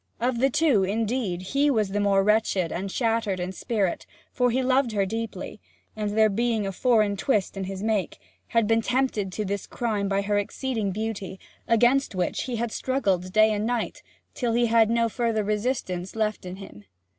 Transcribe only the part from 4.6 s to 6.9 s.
loved her deeply, and (there being a